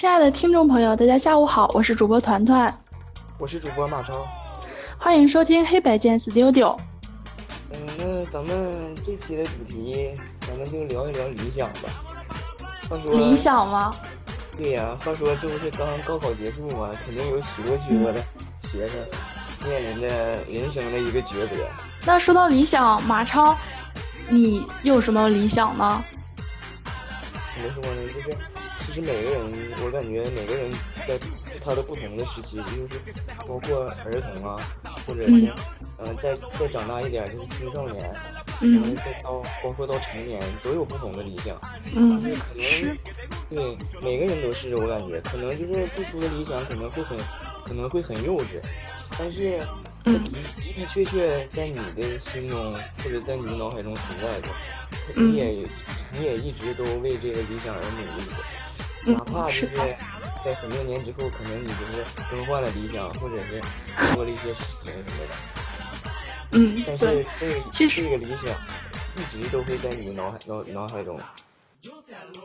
[0.00, 2.74] 亲爱的听众朋友，大家下午好，我是主播团团，
[3.36, 4.26] 我是主播马超，
[4.96, 6.78] 欢迎收听黑白键 Studio。
[7.70, 10.10] 嗯，那咱们这期的主题，
[10.48, 11.90] 咱们就聊一聊理想吧。
[12.88, 13.94] 话说理想吗？
[14.56, 16.88] 对呀，话说这不是刚高考结束吗？
[17.04, 18.24] 肯定有许多许多的
[18.62, 18.98] 学生
[19.68, 21.68] 面临着人生的一个抉择。
[22.06, 23.54] 那说到理想，马超，
[24.30, 26.02] 你有什么理想呢？
[27.54, 28.10] 怎么说呢？
[28.14, 28.38] 就是
[28.86, 30.70] 其实每个人，我感觉每个人
[31.06, 31.18] 在
[31.64, 33.00] 他的不同的时期，就是
[33.46, 34.60] 包括儿童啊，
[35.06, 35.52] 或者是
[35.98, 38.02] 嗯，再再长大一点就是青少年，
[38.60, 41.56] 嗯，再到包括到成年，都有不同的理想。
[41.94, 42.96] 嗯，就是可能
[43.50, 47.18] 对每个人都是，我感觉可能就是最初的理想可能会很
[47.64, 48.60] 可能会很幼稚，
[49.18, 49.58] 但是
[50.04, 50.18] 的的
[50.74, 52.74] 的确确在你的心中
[53.04, 54.48] 或者在你的脑海中存在着，
[55.14, 55.68] 你也
[56.12, 58.36] 你也一直都为这个理想而努力着，
[59.02, 59.96] 哪怕就是
[60.44, 63.60] 在很多年之后，可能你就是更换了理想，或者是
[64.14, 65.34] 做了一些事情什么的，
[66.52, 68.54] 嗯，但是这个其实这个理想
[69.16, 71.18] 一直都会在你的脑海脑脑海中。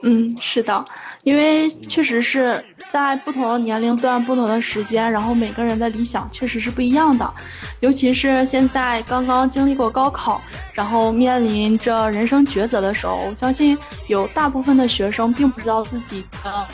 [0.01, 0.85] 嗯，是的，
[1.23, 2.65] 因为确实是
[2.95, 7.33] 在不同的年龄段、不同的时间，然后每个人的理想确实是不一样的。
[7.81, 16.65] 尤其是现在刚刚经历过高考，然后面临着人生抉择的时候，我相信有大部分的学生并不知道自己的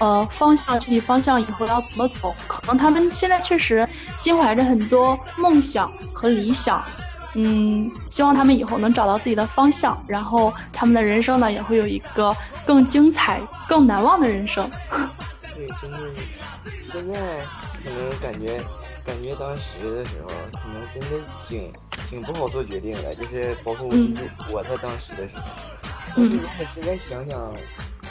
[0.00, 2.34] 呃方向、具体方向以后要怎么走。
[2.48, 6.82] 可能他们现在确实心怀着很多梦想和理想。
[7.40, 12.36] 嗯，希望他们以后能找到自己的方向，然后他们的人生呢也会有一个
[12.66, 14.68] 更精彩、更难忘的人生。
[15.54, 15.98] 对，真的，
[16.82, 17.14] 现在
[17.84, 18.58] 可能感觉，
[19.06, 21.72] 感觉当时的时候，可能真的挺
[22.08, 25.42] 挺不好做决定的，就是包括我就是我在当时的时候，
[26.16, 27.54] 但是我现在想想，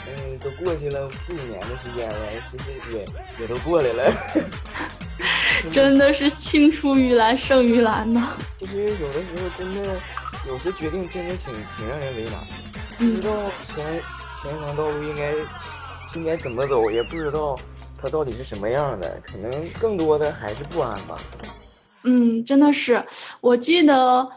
[0.06, 2.16] 嗯，都过去了四五年的时间了，
[2.50, 3.06] 其实也
[3.38, 4.10] 也都过来了。
[5.72, 8.28] 真的是青出于蓝胜于蓝呢。
[8.60, 9.98] 其实有的时候真的，
[10.46, 12.40] 有些决定真的挺挺让人为难，
[12.98, 14.02] 不知道前
[14.40, 15.32] 前方道路应该
[16.14, 17.58] 应该怎么走，也不知道
[18.00, 21.18] 它到底是什么样的，可能更多的还是不安吧。
[22.04, 23.04] 嗯，真的是，
[23.40, 24.30] 我记得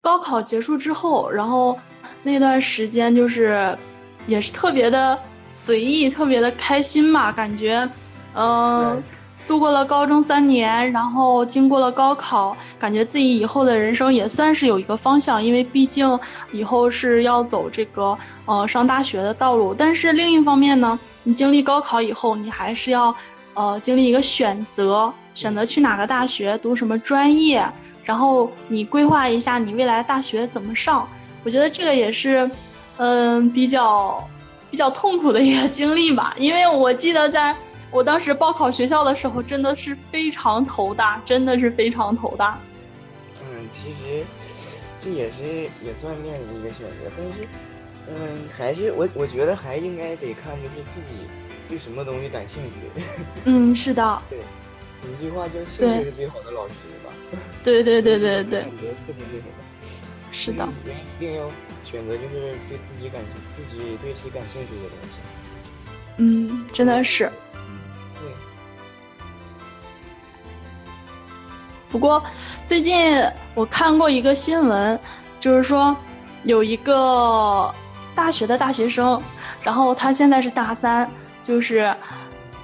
[0.00, 1.78] 高考结束之后，然后
[2.22, 3.78] 那段时间就是
[4.26, 5.18] 也是特别的
[5.52, 7.88] 随意，特别的开心嘛，感觉，
[8.34, 9.02] 嗯。
[9.46, 16.18] 度过了高中三年，然后经过了高考，感觉自己以后的人生也算是有一个方向，因为毕竟
[16.52, 19.72] 以后是要走这个呃上大学的道路。
[19.72, 23.14] 但是另一方面呢，你经历高考以后，你还是要
[23.54, 27.64] 呃经历一个选择，选择去哪个大学，读什么专业，
[28.04, 31.08] 然后你规划一下你未来大学怎么上。
[31.44, 32.50] 我觉得这个也是
[32.96, 34.28] 嗯比较
[34.70, 37.54] 比较痛苦的一个经历吧，因为我记得在。
[37.90, 42.58] 我当时报考学校的时候，真的是非常头大，真的是非常头大。
[43.40, 44.24] 嗯，其实
[45.00, 45.44] 这也是
[45.84, 47.48] 也算面临一个选择，但是，
[48.08, 51.14] 嗯，还是我我觉得还应该得看就是自己
[51.68, 53.02] 对什么东西感兴趣。
[53.44, 54.22] 嗯，是的。
[54.28, 56.74] 对，有一句话叫“兴趣是最好的老师”
[57.04, 57.12] 吧。
[57.62, 58.62] 对对对对对。
[58.62, 59.64] 选择 特别厉害的。
[60.32, 60.68] 是的。
[60.84, 61.48] 人一定要
[61.84, 65.18] 选择就是对自己感兴自己对其感兴趣的东西。
[66.18, 67.30] 嗯，真的是。
[71.96, 72.22] 不过，
[72.66, 73.24] 最近
[73.54, 75.00] 我看过一个新闻，
[75.40, 75.96] 就是说
[76.42, 77.74] 有一个
[78.14, 79.22] 大学的大学生，
[79.62, 81.10] 然后他现在是大三，
[81.42, 81.96] 就是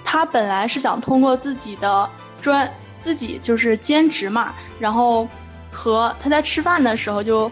[0.04, 2.06] 他本来是想通过自己的
[2.42, 5.26] 专，自己就是兼职嘛，然后
[5.70, 7.50] 和他在吃饭的时候就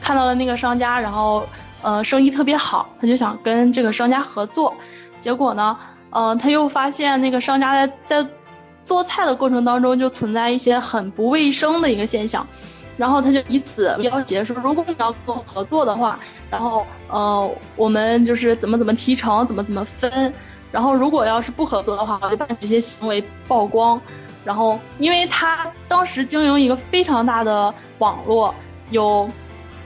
[0.00, 1.48] 看到了那个商家，然后
[1.82, 4.74] 呃生意特别好，他就想跟这个商家合作，
[5.20, 5.78] 结果呢，
[6.10, 8.28] 呃他又发现那个商家在在。
[8.82, 12.46] 做菜的过程当中就存在一些很不卫生的一个现象，
[12.96, 16.18] 然后他就以此要挟说，如果你要跟我合作的话，
[16.50, 20.34] 然后呃我们就是怎么怎么提成，怎么怎么分，
[20.70, 24.00] 然后如果要是不合作的话，我就把你这些行为曝光。
[24.44, 28.52] 然后因为他当时经营一个非常大的网络，
[28.90, 29.30] 有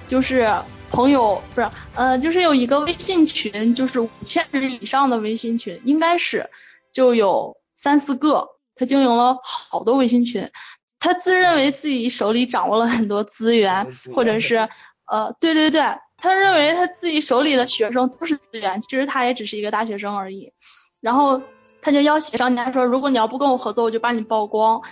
[0.07, 0.51] 就是
[0.91, 6.49] 朋友不是呃就是有一个微信群，就是五千人以上的微信群，应该是
[6.93, 8.56] 就有三四个。
[8.77, 10.51] 他经营了好多微信群，
[11.01, 14.69] 他自认为自己手里掌握了很多资源，或者是，
[15.07, 15.81] 呃，对对对，
[16.19, 20.53] 他认为他自己手里的学生都是资源，其实他也只是一个大学生而已。
[21.01, 21.41] 然后
[21.81, 24.83] 他就要挟商家说，如果你要不跟我合作，我就把你曝光。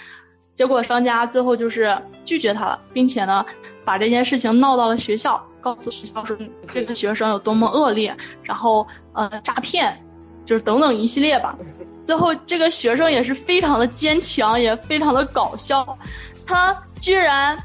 [0.55, 3.45] 结果商家最后就是拒绝他了，并且呢，
[3.85, 6.37] 把这件事情闹到了学校，告诉学校说
[6.73, 10.01] 这个学生有多么恶劣，然后呃诈骗。
[10.45, 11.57] 就是等等一系列吧。
[12.05, 15.99] 最后这个学生也是非常的坚强，也非常的搞笑，
[16.47, 17.57] 他居然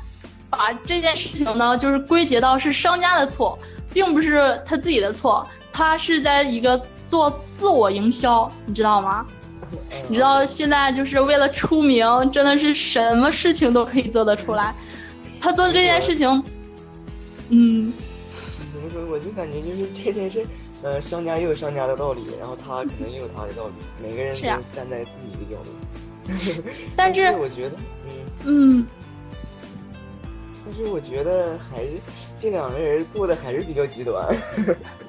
[0.50, 3.58] 把这件事情呢，就是归结到是商家的错，
[3.94, 9.26] 并不是他自己的错，他是在一个做自我营销，你知道吗？
[10.08, 14.74] 你知道现在就是为了出名，真的是什么事情都可以做得出来。
[15.40, 16.28] 他做这件事情，
[17.50, 17.94] 嗯，
[18.74, 19.06] 怎么说？
[19.12, 20.44] 我就感觉就是这件事，
[20.82, 24.42] 呃，商家也有商家的道理，然后他可能也有他的道理，每个人都
[24.74, 25.70] 站在自己的角度。
[26.96, 28.12] 但是我觉得，嗯，
[28.46, 28.88] 嗯，
[30.66, 31.90] 但是我觉得还是
[32.40, 34.26] 这两个人做的还是比较极端。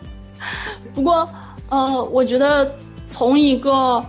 [0.94, 1.28] 不过，
[1.68, 2.74] 呃，我觉得
[3.06, 4.04] 从一个。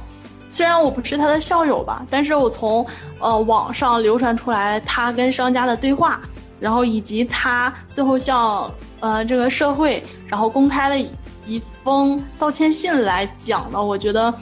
[0.54, 2.86] 虽然我不是他的校友吧，但是我从
[3.20, 6.20] 呃网上流传出来他跟商家的对话，
[6.60, 8.70] 然后以及他最后向
[9.00, 11.00] 呃这个社会然后公开了
[11.46, 14.34] 一封道歉信来讲呢，我觉得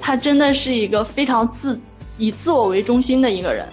[0.00, 1.80] 他真的是一个非常自
[2.18, 3.68] 以自我为中心的一个人。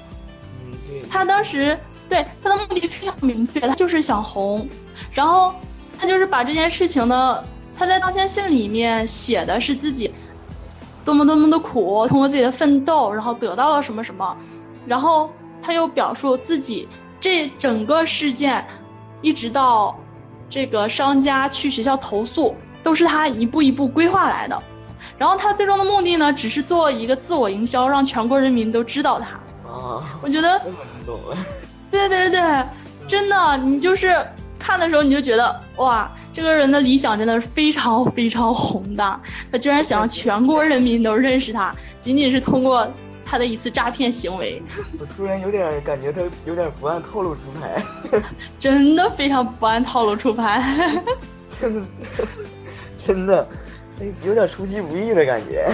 [1.09, 1.77] 他当时
[2.07, 4.67] 对他的目的非常明确，他就是想红，
[5.11, 5.53] 然后
[5.97, 7.43] 他就是把这件事情呢，
[7.75, 10.11] 他在道歉信里面写的是自己。
[11.03, 14.37] 多么多么的苦，通过自己的奋斗，然后得到了什么什么，
[14.85, 16.87] 然后他又表述自己
[17.19, 18.63] 这整个事件，
[19.23, 19.99] 一直到
[20.51, 24.61] 这个商家去学校投诉，都是他一步一步规划来的。
[25.17, 29.29] 然后他最终的目的呢，只是做一个自我营销，让全国人民都知道他。
[29.67, 30.61] 啊，我觉得，
[31.89, 32.65] 对对对对，
[33.07, 34.23] 真的，你就是
[34.59, 36.11] 看的时候你就觉得哇。
[36.33, 39.19] 这个人的理想真的是非常非常宏大，
[39.51, 42.89] 他居然想让全国人民都认识他，仅仅是通过
[43.31, 44.61] 他的一次诈骗行为。
[44.99, 47.81] 我突然有点感觉他有点不按套路出牌，
[48.59, 50.61] 真的非常不按套路出牌，
[51.61, 51.87] 真的
[53.07, 53.47] 真的
[54.25, 55.73] 有点出其不意的感觉。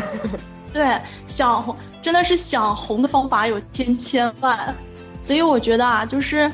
[0.71, 0.95] 对，
[1.25, 4.75] 想红真的是想红的方法有千千万，
[5.23, 6.51] 所以我觉得啊，就是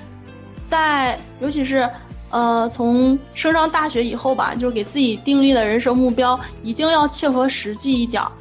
[0.70, 1.90] 在尤其是。
[2.36, 8.32] 呃，从升上大学以后吧，就给自己定立的人生目标一定要切合实际一点儿，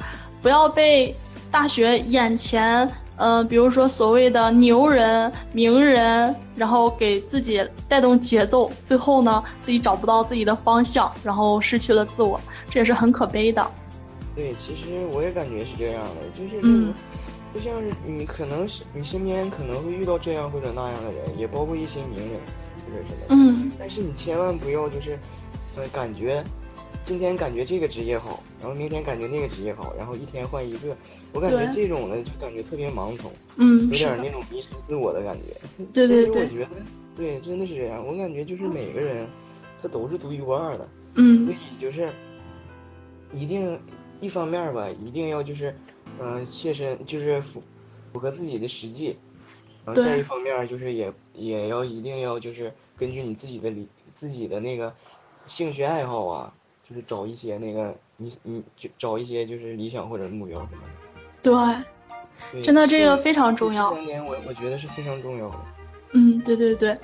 [0.41, 1.15] 不要被
[1.53, 12.41] 大学眼前，呃，比如说所谓的牛人、名人，然后给自己带动节奏，最后呢，自己找不到自己的方向，然后失去了自我，
[12.71, 13.63] 这也是很可悲的。
[14.35, 16.59] 对，其实我也感觉是这样的，就是，
[17.53, 22.41] 就像是你可能是你身边可能会遇到这样或者那样的人，也包括一些名人
[22.83, 23.25] 或者什么。
[23.29, 25.19] 嗯，但是你千万不要就是，
[25.77, 26.43] 呃，感觉
[27.05, 30.95] 今天感觉这个职业好，然后明天感觉那个职业好，然后一天换一个。
[31.33, 35.85] 我感觉这种的就感觉特别盲从，嗯，有点那种迷失自我的感觉。
[35.91, 36.69] 对对对，我觉得
[37.15, 38.05] 对，真的是这样。
[38.05, 39.27] 我感觉就是每个人
[39.81, 42.09] 他都是独一无二的，嗯，所以就是
[43.31, 43.79] 一定
[44.21, 45.75] 一方面吧，一定要就是
[46.19, 47.61] 嗯切身就是符
[48.13, 49.17] 符合自己的实际。
[49.85, 54.95] 然后再一方面就是也也要一定要就是根据你自己的理自己的那个
[55.45, 56.53] 兴趣爱好啊，
[56.93, 60.83] 就是找一些那个你你就找一些就是理想或者目标什么
[61.41, 61.83] 的。
[62.51, 63.93] 对，真的这个非常重要。
[63.95, 65.55] 这点我我觉得是非常重要的。
[66.11, 66.95] 嗯，对对对，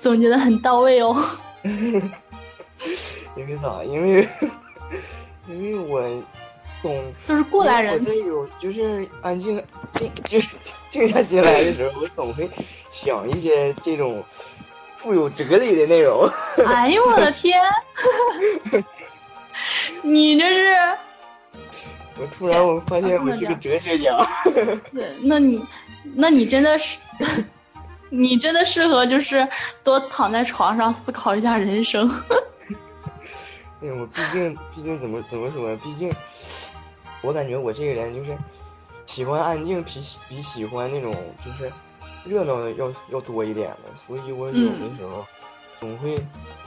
[0.00, 1.16] 总结的很到位哦。
[1.64, 3.82] 因为啥？
[3.84, 4.28] 因为
[5.48, 6.22] 因为我。
[6.82, 6.98] 懂，
[7.28, 7.92] 就是过来人。
[7.92, 9.62] 我在有就是安静
[9.92, 10.56] 静就是
[10.88, 12.48] 静下心来的时候，我总会
[12.90, 14.24] 想一些这种
[14.96, 16.26] 富有哲理的内容。
[16.64, 17.60] 哎呦我的天！
[20.02, 20.74] 你这是？
[22.18, 24.26] 我突然我发现我是个哲学家。
[24.92, 25.62] 对，那你
[26.14, 27.00] 那你真的是，
[28.10, 29.48] 你真的适合就是
[29.82, 32.08] 多躺在床上思考一下人生。
[33.82, 35.76] 哎呀，我毕竟毕竟怎么怎么说？
[35.78, 36.12] 毕竟。
[37.22, 38.34] 我感觉我这个人就是
[39.04, 41.14] 喜欢安静，比比喜欢那种
[41.44, 41.70] 就是
[42.24, 45.26] 热闹的要要多一点的，所以我有的时候
[45.78, 46.14] 总会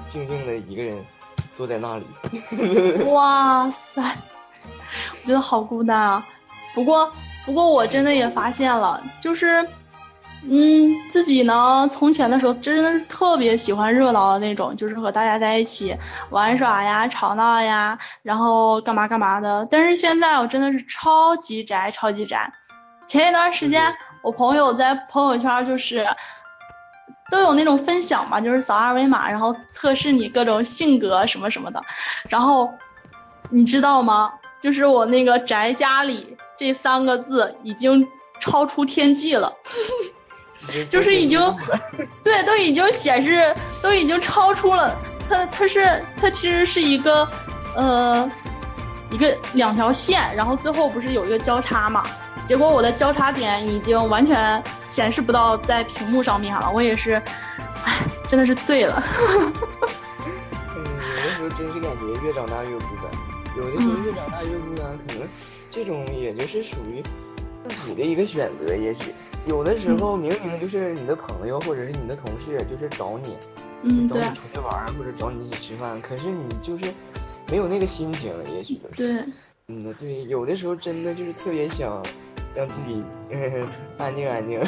[0.09, 1.03] 静静的一个人
[1.55, 2.05] 坐在那里。
[3.05, 6.25] 哇塞，我觉得好孤单啊！
[6.73, 7.11] 不过
[7.45, 9.67] 不过我真的也发现了，就是。
[10.45, 15.95] 嗯，自己呢，从前的时候真的是特别喜欢热闹的那种，就是和大家在一起
[16.31, 19.65] 玩耍呀、吵闹呀，然后干嘛干嘛的。
[19.71, 22.51] 但是现在我真的是超级宅，超级宅。
[23.07, 26.05] 前一段时间，我朋友在朋友圈就是
[27.33, 31.81] 都有那种分享嘛，就是扫二维码，然后测试你各种性格什么什么的。
[32.29, 32.71] 然后
[33.49, 34.33] 你知道吗？
[34.61, 38.07] 就是我那个宅家里这三个字已经
[38.39, 39.51] 超出天际了。
[40.87, 41.39] 就是已经，
[42.23, 44.95] 对，都已经显示，都已经超出了
[45.27, 47.27] 它，它是，它其实是一个，
[47.75, 48.31] 呃，
[49.09, 52.05] 一个两条线，然后最后不是有一个交叉嘛？
[52.45, 54.63] 结果我的交叉点已经完全
[54.93, 57.13] 显示不到在屏幕上面了，我也是，
[57.83, 59.03] 唉，真的是醉了。
[60.75, 60.85] 嗯，
[61.17, 65.27] 有的时候真是感觉越长大越孤单，有的时候越长大越孤单，可能
[65.71, 67.01] 这种也就是属于
[67.63, 69.11] 自己的一个选择，也许
[69.47, 73.35] 有的时候明明就是你的朋友或者是你的同事，就是找你，
[73.81, 76.93] 嗯，对，找你出去玩或者找你一起吃饭，可是你就是
[77.49, 79.23] 没有那个心情，也许就是，对，
[79.69, 81.99] 嗯，对，有的时候真的就是特别想。
[82.55, 83.03] 让自己
[83.97, 84.61] 安静安静，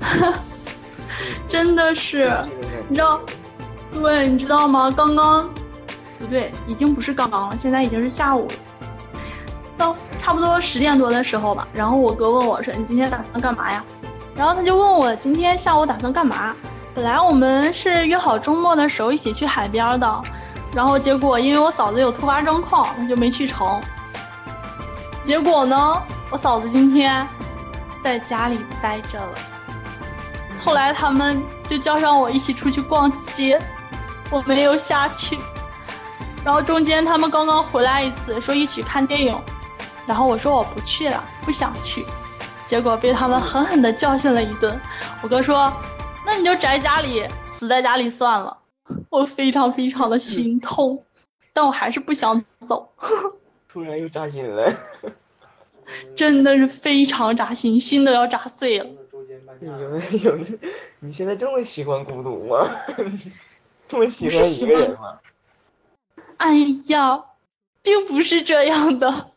[1.48, 2.30] 真的是，
[2.88, 3.20] 你知道，
[3.92, 4.92] 对，你知道吗？
[4.94, 5.48] 刚刚
[6.18, 8.54] 不对，已经不是刚刚了，现在已经是下午了，
[9.78, 11.66] 到差不多十点多的时候吧。
[11.72, 13.82] 然后我哥问我说：“你今天打算干嘛呀？”
[14.36, 16.54] 然后他就问我今天下午打算干嘛。
[16.94, 20.22] 本来我们是约好周末的时候一起去海边的，
[20.74, 23.80] 然后结果因为我嫂子有突发状况，他就没去成。
[25.22, 26.02] 结果呢？
[26.30, 27.26] 我嫂子今天
[28.02, 29.34] 在家里待着了，
[30.58, 33.60] 后来他们就叫上我一起出去逛街，
[34.30, 35.38] 我没有下去。
[36.44, 39.38] 然后中间他们刚刚回来一次，说一起看电影，
[40.06, 42.04] 然后我说我不去了，不想去，
[42.66, 44.78] 结果被他们狠狠的教训了一顿。
[45.22, 45.72] 我哥说，
[46.26, 48.58] 那你就宅家里，死在家里算了。
[49.08, 51.04] 我非常非常的心痛，
[51.52, 52.90] 但我还是不想走。
[53.72, 54.72] 突然又扎心了。
[56.16, 58.86] 真的是非常扎心，心都要扎碎了。
[59.60, 60.38] 有有，
[61.00, 62.68] 你现在这么喜欢孤独吗？
[63.88, 65.20] 这么喜欢一个人吗？
[66.38, 66.54] 哎
[66.86, 67.24] 呀，
[67.82, 69.30] 并不是这样的。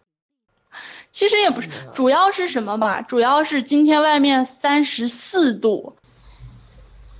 [1.11, 3.01] 其实也不是，主要是什么吧？
[3.01, 5.97] 主要是今天外面三十四度。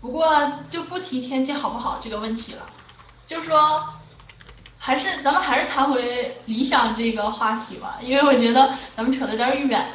[0.02, 2.68] 不过就不提天气好不好这个问题了，
[3.26, 3.97] 就说。
[4.88, 9.86] 还是咱们还是谈回理想这个话题吧，因为我觉得咱们扯的有点远。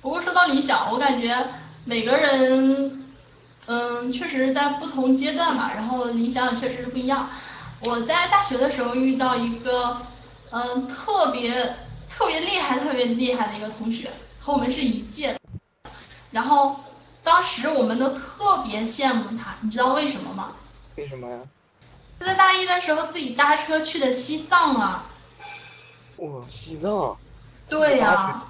[0.00, 1.44] 不过说到理想，我感觉
[1.84, 3.04] 每个人，
[3.66, 7.28] 嗯，确实在不同阶段吧，然后理想也确实是不一样。
[7.86, 10.02] 我在大学的时候遇到一个，
[10.52, 11.78] 嗯，特别
[12.08, 15.40] 特别厉害、特别厉害的一个同学，和我们是一届的。
[16.30, 16.76] 然后
[17.24, 20.52] 当时我们都特别羡慕他，你知道为什么吗？
[20.96, 21.38] 为什么呀？
[22.18, 25.06] 他在大一的时候自己搭车去的西藏啊。
[26.18, 27.16] 哇，西藏。
[27.68, 28.44] 对呀。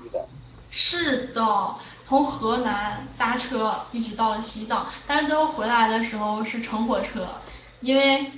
[0.74, 7.28] 是的，从河南搭车一直到了西藏，但是最后回来的时候是乘火车，
[7.80, 8.32] 因为，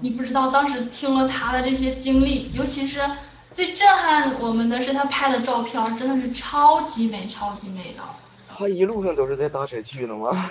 [0.00, 3.02] 你不知道当时听了他的这些经历，尤其是
[3.52, 8.02] 最震撼我们的是他拍的照片，真的是超级美，超级美的。
[8.48, 10.50] 他一路上都是在搭车去的吗？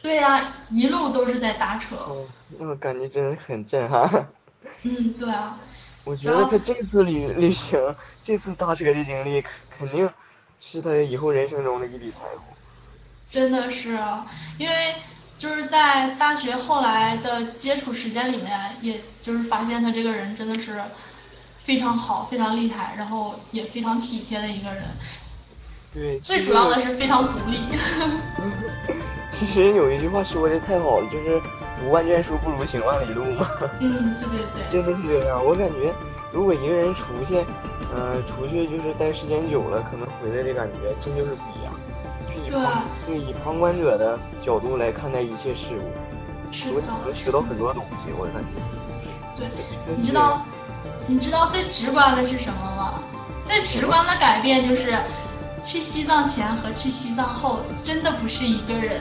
[0.00, 1.96] 对呀，一路都是在搭车。
[1.96, 2.26] 哦，
[2.58, 4.28] 那感觉真的很震撼。
[4.82, 5.58] 嗯，对啊。
[6.04, 9.44] 我觉得他这次旅旅行，这次搭车的经历，
[9.76, 10.08] 肯定
[10.60, 12.40] 是他以后人生中的一笔财富。
[13.28, 13.98] 真的是，
[14.56, 14.94] 因为
[15.36, 20.80] 就是在大学后来的接触时间里面，也就是发现他这个人真的是
[21.60, 24.84] 非常好、非常厉害，然后也非常体贴的一个人。
[25.92, 26.18] 对。
[26.20, 27.60] 最主要的是非常独立。
[29.30, 31.40] 其实有一句话说的太好了，就是
[31.80, 33.46] 读万卷书不如行万里路嘛。
[33.78, 34.62] 嗯，对对对。
[34.70, 35.92] 真的是这样，我感觉
[36.32, 37.36] 如果一个人出去，
[37.94, 41.72] 呃，出去就是待时间久了，可能回来的感觉真就是不一样。
[42.48, 42.58] 对。
[43.06, 45.92] 就以旁观者的角度来看待一切事物，
[46.74, 48.60] 我能学到很多东西，我感觉。
[49.36, 49.46] 对，
[49.94, 50.42] 你知道，
[51.06, 52.94] 你知道最直观的是什么吗？
[53.46, 54.98] 最直观的改变就是。
[55.62, 59.00] 去西藏前和去西藏后真的不是一个人。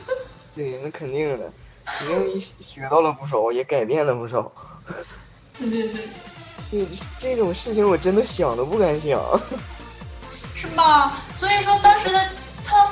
[0.54, 1.50] 对，那肯定的，
[1.84, 4.50] 肯定学到了不少，也改变了不少。
[5.58, 6.02] 对对对。
[6.70, 6.86] 对
[7.18, 9.18] 这种事情，我真的想都不敢想。
[10.54, 11.16] 是吧？
[11.34, 12.20] 所以说当时他
[12.62, 12.88] 他，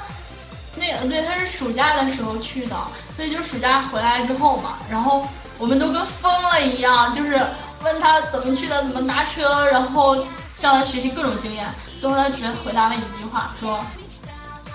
[0.77, 2.77] 那个对，他是暑假的时候去的，
[3.13, 7.39] 所以就暑假回来之后嘛，然后我们都跟疯了一样，就是
[7.87, 10.17] 问他怎么去的，怎么搭车，然后
[10.53, 11.65] 向他学习各种经验。
[12.01, 13.81] 最后他只回答了一句话，说：“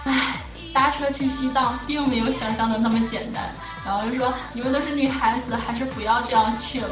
[0.05, 0.41] 唉，
[0.73, 3.53] 搭车去西藏并没有想象的那么简单。”
[3.85, 6.89] 然后就说：“你们都是女孩子，还是不要这样去了。”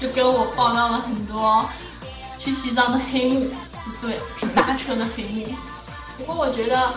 [0.00, 1.68] 就跟我爆料了很多
[2.38, 3.50] 去西藏的黑幕，
[3.84, 5.54] 不对，是搭车的黑幕。
[6.16, 6.94] 不过我觉得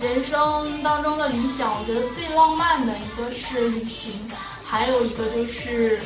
[0.00, 4.28] 人生当中的理想，我觉得最浪漫的一个是旅行，
[4.64, 6.00] 还有一个就是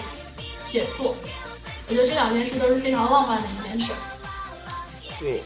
[0.64, 1.16] 写作。
[1.88, 3.92] 我觉得这两件事都是非常浪漫的一件事。
[5.18, 5.42] 对。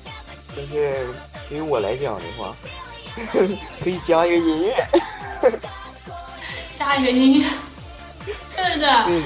[0.59, 1.07] 但是
[1.51, 2.57] 对于我来讲的话，
[3.83, 4.87] 可以加一个音乐，
[6.75, 7.47] 加一个音乐，
[8.57, 9.21] 对对对，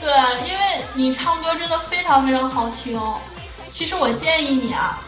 [0.00, 0.60] 对，因为
[0.94, 3.00] 你唱歌真的非常非常好听。
[3.70, 4.98] 其实我建议你啊，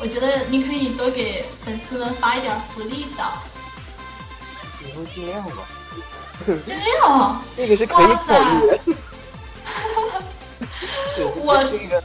[0.00, 3.22] 我觉得你可以多给粉丝们发一点福利的。
[4.84, 5.68] 以后尽量吧。
[6.64, 7.40] 尽量。
[7.56, 8.80] 这个是可以考虑的。
[11.44, 12.02] 我这个，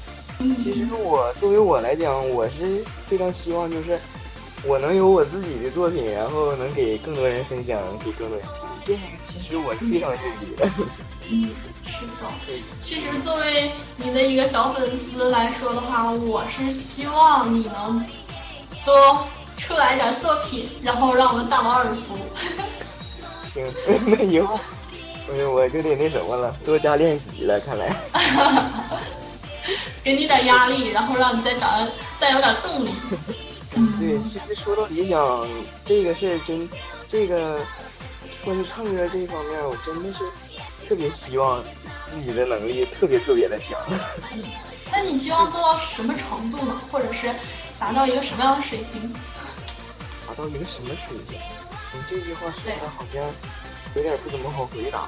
[0.57, 3.99] 其实我作为我来讲，我是非常希望就是
[4.65, 8.63] 我能有我自己的作品，然后能给更多人分享，给更多人听。
[8.85, 10.69] 这个其实我是非常愿意的。
[11.29, 11.51] 嗯，
[11.85, 12.29] 是的。
[12.79, 18.05] 其实作为你的一个小粉丝来说的话，我是希望你能
[18.83, 22.17] 多出来一点作品，然后让我们大饱耳福。
[23.53, 23.65] 行，
[24.05, 24.59] 那以后。
[25.27, 27.95] 我我就得那什么了，多加练习了，看来。
[30.03, 31.87] 给你点压力，然后让你再长，
[32.19, 32.93] 再有点动力。
[33.97, 35.47] 对，其实说到理想
[35.85, 36.69] 这个事儿，真
[37.07, 37.61] 这个
[38.43, 40.25] 关于唱歌这一方面，我真的是
[40.87, 41.63] 特别希望
[42.03, 43.79] 自己的能力特别特别的强。
[44.91, 46.81] 那你希望做到什么程度呢？
[46.91, 47.33] 或者是
[47.79, 49.11] 达到一个什么样的水平？
[50.27, 51.39] 达到一个什么水平？
[51.93, 53.23] 你这句话说的好像。
[53.95, 55.07] 有点不怎么好回答。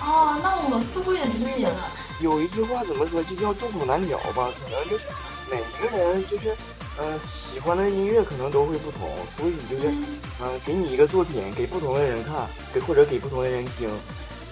[0.00, 1.90] 哦，那我似乎也理解了。
[2.20, 4.50] 有一句话怎么说，就叫众口难调吧？
[4.64, 5.04] 可能就是
[5.50, 6.56] 每个人就是，
[6.98, 9.94] 嗯，喜欢的音乐可能都会不同，所以就是，
[10.40, 12.34] 嗯，给你一个作品，给不同的人看，
[12.74, 13.88] 给或者给不同的人听，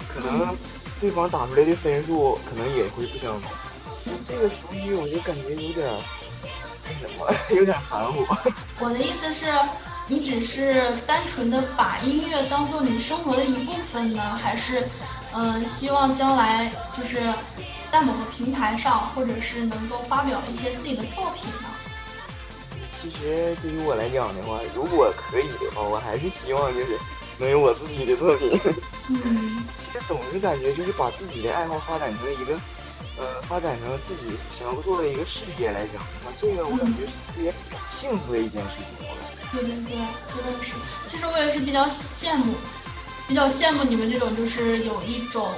[0.08, 0.56] 可能
[1.00, 3.50] 对方打出来的分数可能也会不相同。
[4.24, 5.88] 这个属于我就感觉有点
[6.84, 8.24] 那什么， 有点含糊。
[8.78, 9.46] 我的意思是。
[10.10, 14.84] 你只是单纯的把音乐当做你生活的一部分呢，还是，
[15.32, 17.32] 嗯，希望将来就是
[17.92, 21.68] 在某个平台上，或者是能够发表一些自己的作品呢？
[23.00, 26.98] 其实对于我来讲的话，如果可以的话，我还是希望就是
[27.38, 28.60] 能有我自己的作品。
[29.08, 32.58] 嗯， 其实总是感觉就是把自己的爱好发展成一个。
[33.18, 37.52] 呃，发展成自己想要做的一个事业来讲，那这个我感觉是特别
[37.90, 38.96] 幸福的一件事情。
[39.00, 39.96] 我感觉对对对，
[40.34, 40.72] 真的是。
[41.04, 42.54] 其实我也是比较羡慕，
[43.28, 45.50] 比较羡慕你们这种，就是有一种，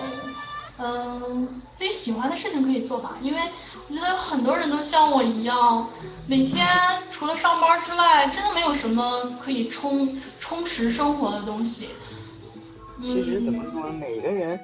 [0.79, 3.17] 嗯，自己喜欢的事情可以做吧。
[3.23, 3.41] 因为
[3.89, 5.89] 我觉得很多人都像我一样，
[6.27, 6.67] 每天
[7.13, 11.91] 除了上班之外，真的没有什么可以充充实生活的东西。
[13.01, 14.59] 其实怎么说呢，每个人。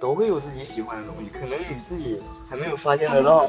[0.00, 3.46] 都会有自己喜欢的东西，可能你自己还没有发现得到。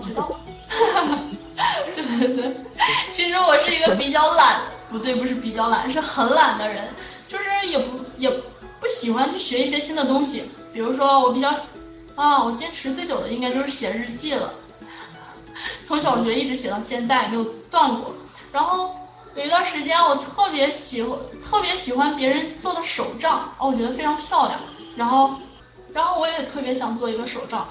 [1.95, 2.55] 对对对，
[3.09, 4.59] 其实我是一个比较懒，
[4.89, 6.89] 不对，不是比较懒，是很懒的人，
[7.29, 8.29] 就是也不也
[8.79, 10.51] 不喜欢去学一些新的东西。
[10.73, 11.53] 比如说，我比较
[12.15, 14.53] 啊，我坚持最久的应该就是写日记了，
[15.85, 18.13] 从小学一直写到现在没有断过。
[18.51, 18.93] 然后
[19.35, 24.59] 有一段时间，我特别喜欢特别喜欢别人做的手账，哦，我觉得非常漂亮。
[24.97, 25.35] 然后。
[25.93, 27.67] 然后我也特别想做一个手账，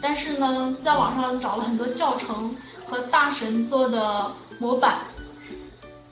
[0.00, 2.54] 但是呢，在网上找了很多教程
[2.86, 5.00] 和大神做的模板，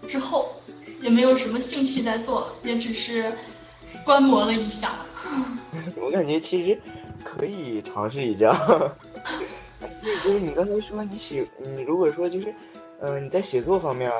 [0.06, 0.52] 之后
[1.00, 3.32] 也没有什么兴趣再做了，也只是
[4.04, 4.92] 观摩了一下。
[6.00, 6.80] 我感觉其实
[7.24, 8.50] 可以尝试一下。
[10.02, 12.54] 对， 就是你刚才说你写，你如果说就是，
[13.00, 14.12] 嗯，你在写作方面，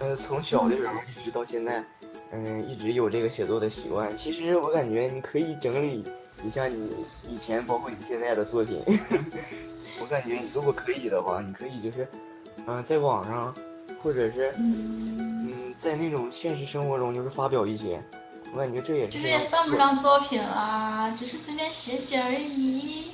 [0.00, 1.84] 嗯，从小的时候一直到现在，
[2.32, 4.16] 嗯，一直有这个写作的习惯。
[4.16, 6.02] 其实我感觉你可以整理。
[6.42, 6.90] 你像你
[7.28, 8.82] 以前，包括你现在的作品，
[10.00, 12.06] 我感觉你如果可以的话，你可以就是，
[12.66, 13.54] 嗯，在网上，
[14.02, 18.02] 或者是，嗯，在那种现实生活中，就是发表一些，
[18.52, 19.20] 我感觉这也是。
[19.20, 23.12] 这也算不上作品啦，只是随便写写而已。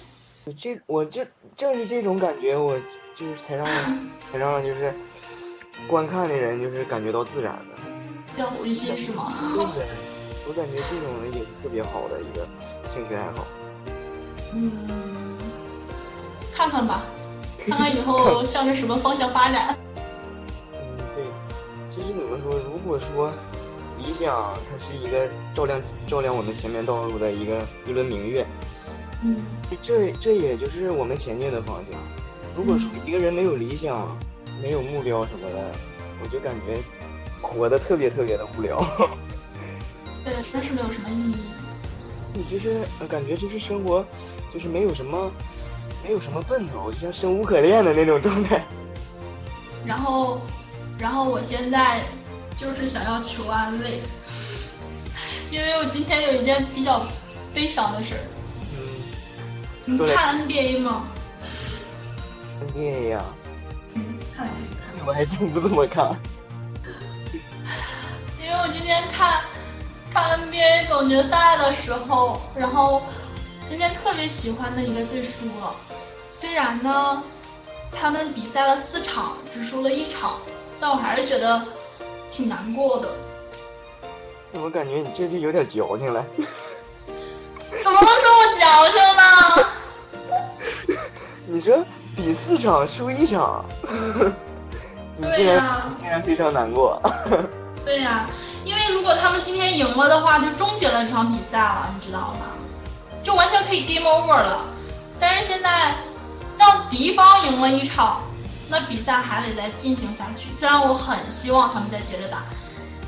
[0.58, 1.22] 这，我就
[1.54, 2.78] 正是这种感觉，我
[3.14, 3.66] 就是才让
[4.32, 4.92] 才让就是
[5.86, 8.40] 观看的人就是感觉到自然的。
[8.42, 9.32] 要随心是吗？
[9.74, 9.84] 对。
[10.48, 12.48] 我感觉这种也是特别好的一个
[12.88, 13.46] 兴趣爱好。
[14.54, 14.72] 嗯，
[16.54, 17.02] 看看吧，
[17.66, 19.76] 看看以后 向着什么方向发展。
[20.72, 21.24] 嗯，对。
[21.90, 23.30] 其实怎么说，如果说
[23.98, 28.46] 理想它是一个照亮照亮我们前面道路的一个一轮明月，
[29.22, 29.36] 嗯，
[29.82, 32.00] 这这也就是我们前进的方向。
[32.56, 34.16] 如果说一个人没有理想、
[34.62, 35.72] 没有目标什么的，
[36.22, 36.78] 我就感觉
[37.42, 38.82] 活得特别特别的无聊。
[40.24, 41.36] 对，真是没有什么意义。
[42.34, 44.04] 你就是感觉就是生活，
[44.52, 45.30] 就是没有什么，
[46.04, 48.64] 没有什么奔头，就像生无可恋的那种状态。
[49.84, 50.40] 然后，
[50.98, 52.02] 然后我现在
[52.56, 54.00] 就是想要求安慰，
[55.50, 57.06] 因为我今天有一件比较
[57.54, 58.20] 悲伤的事儿。
[58.74, 58.78] 嗯。
[59.86, 61.04] 你看 NBA 吗
[62.60, 63.24] ？NBA 呀。
[63.94, 64.48] 嗯，看。
[65.06, 66.14] 我还真不怎么看。
[68.40, 68.87] 因为我今天
[70.98, 73.02] 总决赛的时候，然后
[73.64, 75.72] 今天特别喜欢的一个队输了，
[76.32, 77.22] 虽然呢，
[77.92, 80.38] 他们比赛了四场，只输了一场，
[80.80, 81.62] 但我还是觉得
[82.32, 83.10] 挺难过的。
[84.52, 86.26] 怎么感觉你这就有点矫情了？
[86.36, 88.98] 怎么能说我矫情
[90.90, 90.98] 呢？
[91.46, 91.78] 你说
[92.16, 93.64] 比四场输一场，
[95.16, 95.62] 你竟然
[95.96, 97.00] 竟然非常难过。
[97.84, 98.28] 对呀，
[98.68, 102.48] 因为如果他们今天赢了的话，就终结了这场比赛了，你知道吗？
[103.22, 104.66] 就完全可以 game over 了。
[105.18, 105.94] 但是现在
[106.58, 108.20] 让敌方赢了一场，
[108.68, 110.52] 那比赛还得再进行下去。
[110.52, 112.42] 虽然我很希望他们再接着打。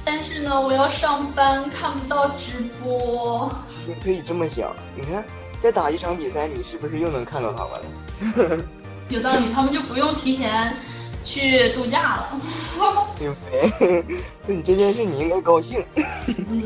[0.02, 3.52] 但是呢，我要上班，看不到直播。
[3.86, 5.22] 你可以这么想，你看，
[5.60, 8.64] 再打一场比赛，你是不是又能看到他们了？
[9.10, 10.74] 有道理，他们就不用提前
[11.22, 12.40] 去度假了。
[13.18, 14.02] 对不对？
[14.44, 15.84] 所以你这件事你应该高兴。
[16.26, 16.64] 嗯，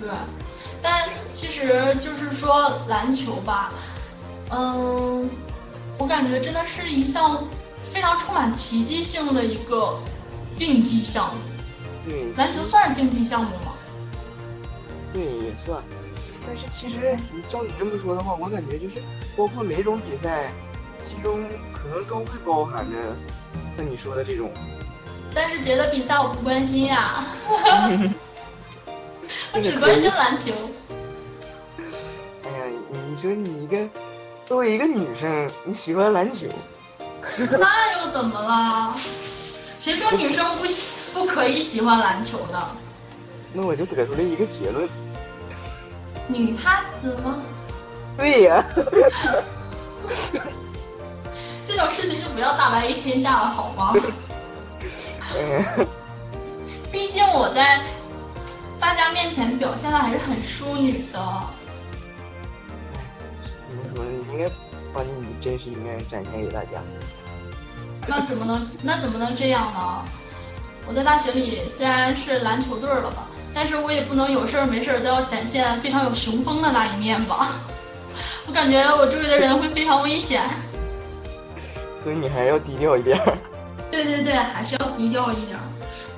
[0.00, 0.08] 对。
[0.82, 3.72] 但其实就是说篮球吧，
[4.50, 5.28] 嗯，
[5.98, 7.42] 我感觉真的是一项
[7.84, 9.98] 非常充满奇迹性的一个
[10.54, 11.40] 竞技项目。
[12.04, 13.72] 对篮球算是竞技项目吗？
[15.12, 15.82] 对，也算。
[16.46, 19.02] 但是其实你照你这么说的话，我感觉就是
[19.36, 20.52] 包括每种比赛，
[21.00, 22.96] 其中可能都会包含着
[23.76, 24.50] 像你说的这种。
[25.34, 27.24] 但是别的比赛我不关心呀，
[29.52, 30.52] 我只关心篮球。
[32.44, 32.64] 哎呀，
[33.08, 33.76] 你说你一个
[34.46, 36.46] 作为一个女生，你喜欢篮球？
[37.36, 38.94] 那又怎么了？
[39.78, 40.94] 谁说女生不喜？
[41.16, 42.62] 不可以喜欢篮球的，
[43.54, 44.86] 那我就得出了一个结论：
[46.28, 47.38] 女汉子吗？
[48.18, 48.62] 对呀，
[51.76, 53.92] 这种事情就不要大白于天下了，好吗？
[56.90, 57.82] 毕竟我在
[58.80, 61.22] 大家面前表现的还是很淑女的。
[63.44, 64.10] 怎么说呢？
[64.26, 64.48] 你应该
[64.94, 66.80] 把你的真实一面展现给大家。
[68.06, 70.02] 那怎么能那怎么能这样呢？
[70.88, 77.50] 我在大学里虽然是篮球队了吧，但是我也不能有事儿没事儿都要展现非常有雄风的那一面吧。
[78.46, 80.42] 我感觉我周围的人会非常危险，
[82.06, 83.20] 所以你还要低调一点。
[83.90, 85.58] 对对对，还是要低调一点，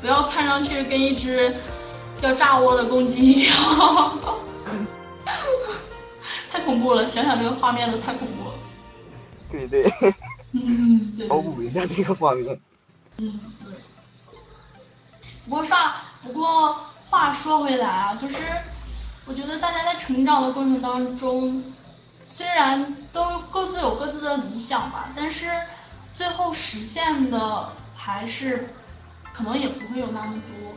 [0.02, 1.50] 不要看上去跟一只
[2.20, 4.18] 要炸窝的公鸡一样。
[6.52, 8.54] 太恐怖了，想想这个画面都太恐怖了。
[9.50, 9.90] 对对。
[10.52, 11.26] 嗯，对。
[11.26, 12.60] 脑补一下这个画面。
[13.16, 13.72] 嗯，对。
[15.48, 16.76] 不过话，不过
[17.08, 18.36] 话说回来啊，就是
[19.24, 21.64] 我觉得大家在成长的过程当中，
[22.28, 25.46] 虽然都各自有各自的理想吧，但是
[26.18, 28.68] 最后实现的还是
[29.32, 30.74] 可能也不会有那么多。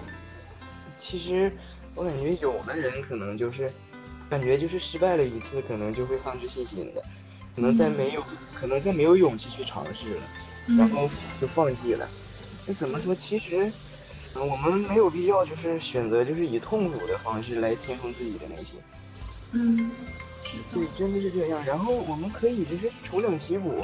[0.95, 1.51] 其实
[1.95, 3.67] 我感觉有的人可能就是
[4.29, 7.01] 感觉就是失败了一次，可能就会丧失信心的，
[7.55, 8.23] 可能再没有，
[8.53, 10.21] 可能再没有勇气去尝试了，
[10.77, 11.09] 然后
[11.41, 12.07] 就放弃了。
[12.67, 13.15] 那怎么说？
[13.15, 13.71] 其实。
[14.33, 18.79] 嗯，我们没有必要就是选择就是以痛苦的方式来填充自己的内心。
[19.51, 19.91] 嗯，
[20.73, 21.61] 对，真的是这样。
[21.65, 23.83] 然后我们可以就是重整旗鼓，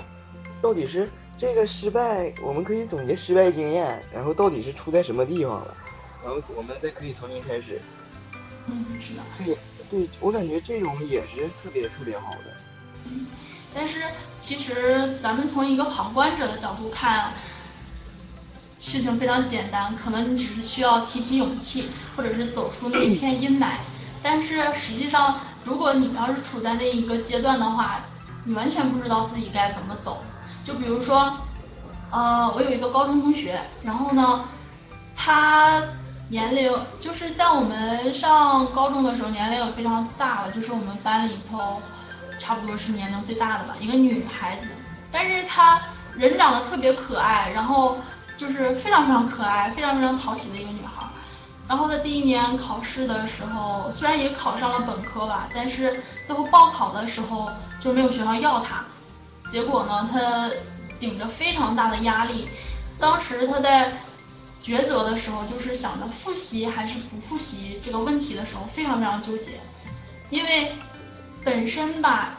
[0.62, 5.78] 到底是这个失败，我们可以总结失败经验，然后到底是出在什么地方了，
[6.26, 7.80] 然后我们再可以重新开始。
[8.66, 9.22] 嗯，是的。
[9.46, 9.58] 对，
[9.90, 12.58] 对我感觉这种也是特别特别好的。
[13.06, 13.28] 嗯，
[13.74, 14.02] 但是
[14.40, 17.32] 其实咱们从一个旁观者的角度看。
[18.80, 23.72] 事情非常简单，可能你只是需要提起勇气，或者是走出那一片阴霾。
[24.22, 28.06] 但是实际上，如果你要是处在那一个阶段的话，
[28.46, 30.22] 你完全不知道自己该怎么走。
[30.68, 31.34] 就比如说，
[32.12, 34.44] 呃，我有一个高中同学，然后呢，
[35.16, 35.82] 他
[36.28, 41.82] 年龄就是在我们上高中的时候年龄也非常大了，就是我们班里头
[42.38, 44.68] 差不多是年龄最大的吧，一个女孩子。
[45.10, 45.80] 但是她
[46.18, 47.98] 人长得特别可爱，然后。
[48.38, 51.04] 就是非常非常可爱、非常非常讨喜的一个女孩。
[51.68, 57.50] 然后她第一年考试的时候，虽然也考上了本科吧，但是最后报考的时候
[57.80, 58.86] 就没有学校要她。
[59.50, 60.50] 结果呢，他
[61.00, 62.48] 顶着非常大的压力，
[63.00, 63.94] 当时他在
[64.62, 69.60] 抉择的时候，就是想着复习还是不复习这个问题的时候，非常非常纠结。
[70.30, 70.76] 因为
[71.44, 72.38] 本身吧，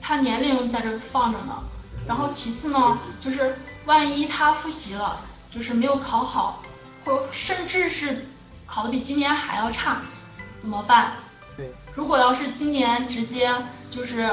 [0.00, 1.62] 他年龄在这放着呢，
[2.06, 5.20] 然后其次呢，就是万一他复习了。
[5.52, 6.62] 就是没有考好，
[7.04, 8.24] 或甚至是
[8.68, 10.00] 考的比今年还要差，
[10.58, 11.14] 怎么办？
[11.56, 13.52] 对，如果要是今年直接
[13.90, 14.32] 就是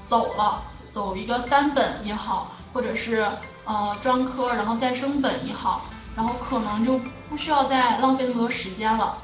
[0.00, 0.62] 走了，
[0.94, 3.26] 走一个三本也好，或者是
[3.64, 9.18] 呃专科然后再升本也好，然后可能就不需要再浪费那么多时间了。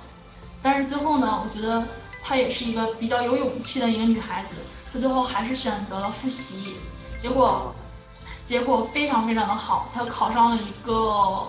[0.61, 1.87] 但是最后呢，我觉得
[2.21, 4.57] 她也是一个比较有勇气的一个女孩子，
[4.93, 6.75] 她最后还是选择了复习，
[7.17, 7.73] 结果
[8.45, 11.47] 结果非常非常的好，她考上了一个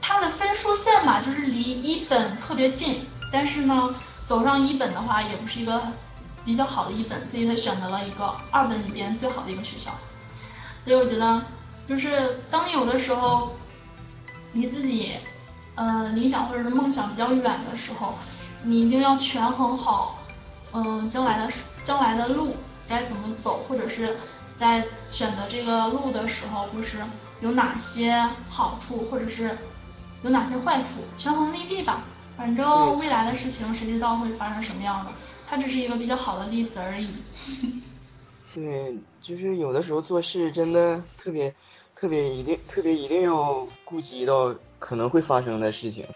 [0.00, 3.94] 她的分数线吧，就是离一本特别近，但是呢，
[4.24, 5.82] 走上一本的话也不是一个
[6.44, 9.90] 比较好的一本，所以他选择了一个二本里边最好的一个学校。
[10.84, 11.42] 所以我觉得，
[11.86, 13.54] 就是当有的时候
[14.52, 15.16] 离自己
[15.74, 18.14] 呃理想或者是梦想比较远的时候，
[18.62, 20.18] 你一定要权衡好，
[20.72, 21.52] 嗯，将来的
[21.84, 22.56] 将来的路。
[22.88, 24.16] 该怎么走，或者是
[24.56, 26.98] 在选择这个路的时候，就是
[27.40, 29.56] 有哪些好处，或者是
[30.22, 32.02] 有哪些坏处，权衡利弊吧。
[32.36, 35.12] 反正未来的事情谁知道会发生什么样的，
[35.50, 37.08] 它只是一个比较好的例子而已。
[38.54, 41.52] 对，就是有的时候做事真的特别
[41.96, 46.06] 特别一定特别一定要顾及到可能会发生的事情，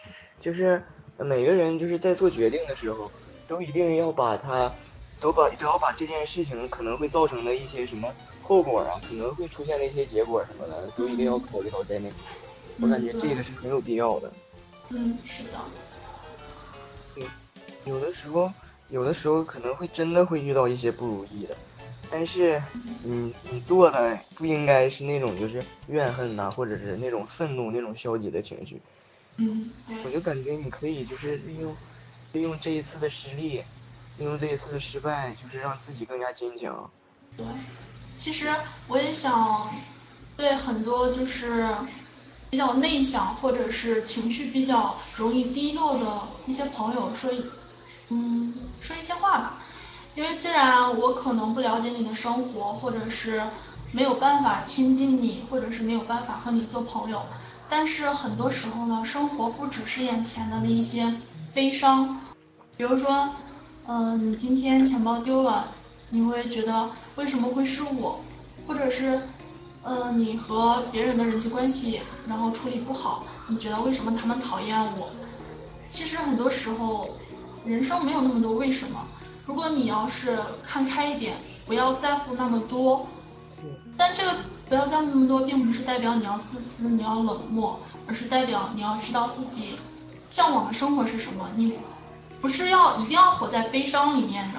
[0.41, 0.81] 就是
[1.19, 3.11] 每个人就是在做决定的时候，
[3.49, 4.73] 都一定要把它。
[5.21, 12.13] 都把都要把这件事情可能会造成的一些什么后果啊，可能会出现的一些结果什么的，都一定要考虑到在内。
[12.79, 14.31] 我感觉这个是很有必要的。
[14.91, 15.59] 嗯，是的。
[17.15, 17.25] 对，
[17.87, 18.53] 有的时候，
[18.95, 21.57] 有的时候可能会真的会遇到一些不如意的，
[22.13, 22.63] 但是
[23.03, 28.81] 你你做的不应该是那种就是怨恨呐，或者是那种愤怒那种消极的情绪。
[29.39, 29.69] 嗯。
[30.05, 31.77] 我就感觉你可以就是利用
[32.31, 33.65] 利用这一次的失利。
[34.17, 36.89] 利用这一次的失败，就是让自己更加坚强。
[37.37, 37.45] 对，
[38.15, 38.47] 其实
[38.87, 39.69] 我也想
[40.37, 41.69] 对很多就是
[42.51, 47.29] 比较内向或者是情绪比较容易低落的一些朋友说，
[48.09, 49.59] 嗯，说一些话吧。
[50.15, 53.43] 因为虽然我可能不了解你的生活，或者是
[53.93, 57.23] 没有办法亲近你，或者是没有办法和你做朋友，
[57.69, 61.15] 但是很多时候呢，生活不只是眼前的那一些
[61.53, 62.21] 悲伤，
[62.77, 63.31] 比如说。
[63.87, 65.69] 嗯，你今天钱包丢了，
[66.09, 68.19] 你会觉得为什么会是我？
[68.67, 69.21] 或者是，
[69.83, 75.11] 呃，你和别人的人际关系然后处理不好，你觉得为什么他们讨厌我？
[75.91, 77.11] 其实很多时候，
[77.65, 79.07] 人生没有那么多为什么。
[79.47, 83.07] 如果你要是看开一点，不要在乎那么多。
[83.97, 84.37] 但这个
[84.69, 89.77] 不要在乎那么多，并不是代表你要自私，你要冷漠，而是代表你要知道自己
[90.29, 91.49] 向往的生活是什么。
[91.57, 91.75] 你。
[92.41, 94.59] 不是要一定要活在悲伤里面的，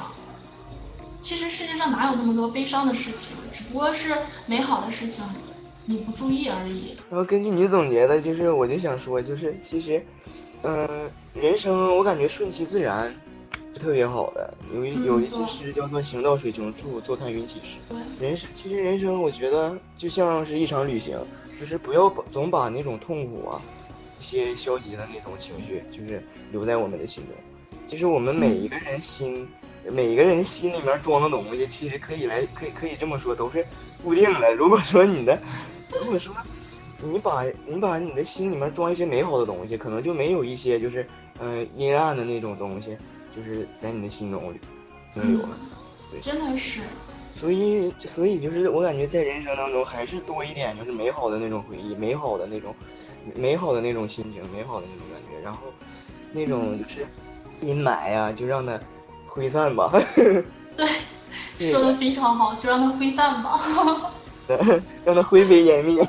[1.22, 4.12] 其实世界上哪有那么多悲伤的事情，只不过是
[4.48, 5.24] 美好的事情
[5.86, 6.98] 你不注意而已。
[7.12, 10.04] 然后根据你总结的，就是我就想说，就是其实，
[10.67, 13.13] 嗯，人生我感觉顺其自然
[13.71, 14.51] 是特别好的。
[14.73, 17.75] 有一有一句诗叫做“行到水穷处，坐看云起时”。
[18.19, 21.19] 人生其实人生我觉得就像是一场旅行，
[21.60, 23.62] 就是不要总把那种痛苦啊、
[24.17, 27.36] 一些消极的那种情绪，就是留在我们的心中。
[27.88, 29.47] 其实我们每一个人心，
[29.88, 33.63] 每一个人心里面装的东西，其实可以来，可以可以这么说，都是
[34.04, 34.51] 固定的。
[34.56, 35.39] 如果说你的，
[35.91, 36.34] 如果说
[37.06, 41.08] 你把你把你的心里面装一些美好的东西，可能就没有一些就是
[41.39, 42.98] 嗯阴暗的那种东西，
[43.36, 44.54] 就是在你的心中
[45.13, 45.50] 没有了。
[46.12, 46.82] 对，真的是。
[47.34, 52.74] 所以所以就是我感觉在人生当中还是多一点就是美好的那种回忆，美好的那种
[53.36, 55.60] 美好的那种心情，美好的那种感觉，然后
[56.32, 57.06] 那种就是。
[57.62, 58.78] 阴霾呀，就让它
[59.28, 59.89] 挥散吧。
[61.58, 63.58] 对，说的非常好，就让它挥散吧。
[64.46, 66.06] 对，让它灰飞烟灭。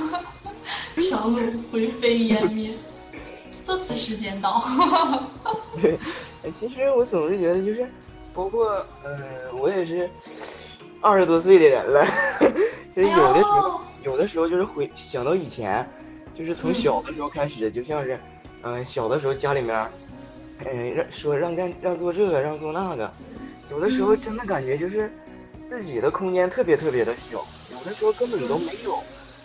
[1.08, 2.72] 强弩灰飞烟灭，
[3.62, 4.62] 作词时间到。
[5.80, 5.98] 对，
[6.52, 7.86] 其实我总是觉得，就是
[8.34, 9.18] 包括，嗯，
[9.58, 10.08] 我也是
[11.00, 12.06] 二十多岁的人了。
[12.94, 15.88] 其实有的时候，有的时候就是回想到以前，
[16.34, 18.18] 就是从小的时候开始，就像是，
[18.62, 19.88] 嗯，小的时候家里面。
[20.62, 23.10] 嗯，让说让干让做这个让做那个，
[23.70, 25.10] 有的时候真的感觉就是
[25.70, 27.38] 自己的空间特别特别的小，
[27.72, 29.02] 有的时候根本都没有，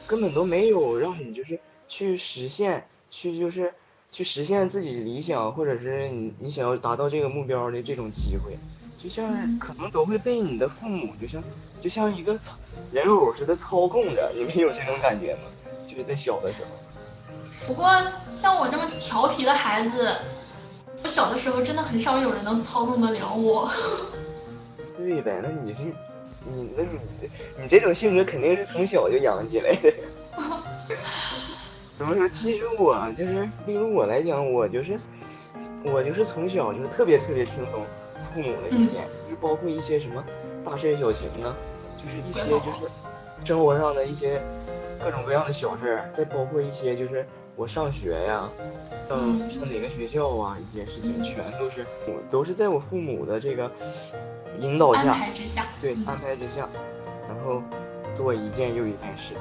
[0.08, 3.74] 根本都没有让你就是去实现，去就是
[4.12, 8.58] 去实现自己理想或者是你你想要达到这个目标的这种机会，
[8.98, 11.44] 就像可能都会被你的父母就像
[11.80, 12.56] 就像一个操
[12.92, 15.42] 人偶似的操控着，你们有这种感觉吗？
[15.88, 16.70] 就是在小的时候。
[17.68, 17.90] 不过
[18.34, 20.16] 像我这么调皮的孩子。
[21.04, 23.70] 我小的时候真的很少有人能操纵得了我。
[24.98, 25.80] 对呗，那你是
[26.46, 27.00] 你那你
[27.58, 29.94] 你这种性格肯定是从小就养起来的。
[31.98, 32.28] 怎么说？
[32.30, 35.00] 其实我就是，例如我来讲，我就是
[35.84, 37.86] 我就是从小就是特别特别听从
[38.24, 40.24] 父母的意见，就是包括一些什么
[40.64, 41.56] 大事小情啊，
[41.98, 42.92] 就是一些就是
[43.46, 44.42] 生活上的一些
[45.02, 48.50] 各种各样的小事儿，再包括一些就是我上学呀。
[49.08, 50.58] 上上哪个学校啊？
[50.60, 53.72] 一些事情全都是我都是在我父母的这个
[54.60, 56.68] 引导下，安排之下，对安排之下，
[57.28, 57.62] 然后
[58.14, 59.34] 做一件又一件事，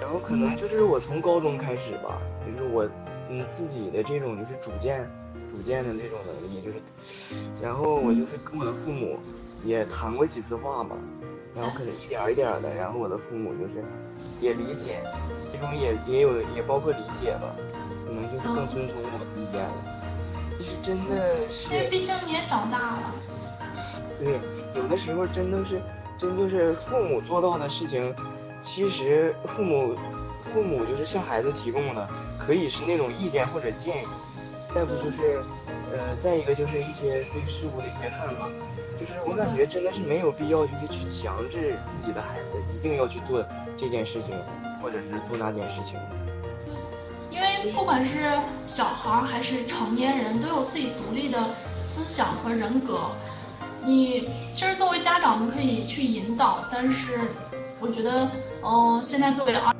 [0.00, 2.88] 然后可能就是我从高中开始吧，就是我
[3.30, 5.08] 嗯自己的这种就是主见
[5.48, 9.18] 主见的那种能力，就是然后我就是跟我的父母
[9.64, 10.96] 也谈过几次话嘛，
[11.54, 13.82] 然后可能一点一点的，然后我的父母就是
[14.40, 15.00] 也理解，
[15.52, 17.54] 其中也也有也包括理解吧，
[18.06, 19.94] 可能就是更遵从我的意见了。
[20.58, 23.14] 其实真的是，因为毕竟你也长大了。
[24.18, 24.40] 对，
[24.74, 25.80] 有的时候真的是，
[26.16, 28.14] 真就是父母做到的事情，
[28.62, 29.96] 其实父母
[30.42, 34.06] 父母就是向孩子提供的，可以是那种意见或者建议，
[34.74, 35.42] 再不就是
[35.92, 38.48] 呃，再一个就是一些对事物的一些看法，
[38.98, 43.44] 就是我感觉真的是没有必要就是去强制自己的孩子一定要去做
[43.76, 44.34] 这件事情，
[44.82, 45.98] 或者是做那件事情。
[47.30, 51.38] 因为不管是小孩还是成年人，都有自己独立的
[51.78, 53.10] 思想和人格。
[53.84, 57.20] 你其实作为家长，我们可以去引导，但是
[57.80, 58.30] 我觉得，
[58.62, 59.74] 嗯，现在作为二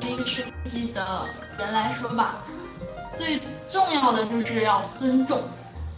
[0.00, 1.26] 十一世纪的
[1.58, 2.36] 人来说吧，
[3.10, 5.40] 最重要的就是要尊重。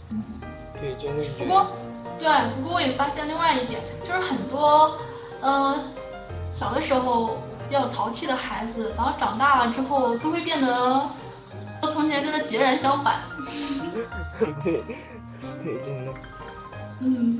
[0.09, 0.23] 嗯，
[0.79, 1.23] 对，真的。
[1.39, 1.67] 不过，
[2.19, 4.97] 对，不过我也发现另外一点，就是很多，
[5.41, 5.79] 呃，
[6.53, 7.37] 小的时候。
[7.67, 10.99] 比较淘气的孩子，然后长大了之后都会变得
[11.81, 13.15] 和从前真的截然相反。
[14.63, 14.83] 对，
[15.63, 16.13] 对，真的。
[16.99, 17.39] 嗯。